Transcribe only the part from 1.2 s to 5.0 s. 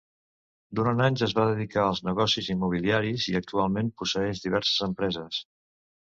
es va dedicar als negocis immobiliaris i actualment posseeix diverses